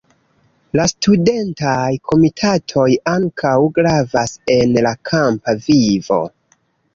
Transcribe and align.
La 0.77 0.85
studentaj 0.91 1.89
komitatoj 2.11 2.87
ankaŭ 3.11 3.53
gravas 3.77 4.35
en 4.57 4.75
la 4.87 4.95
kampa 5.11 5.57
vivo. 5.69 6.21